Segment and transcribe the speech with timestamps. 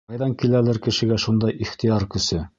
[0.11, 2.43] Ҡайҙан киләлер кешегә шундай ихтыяр көсө!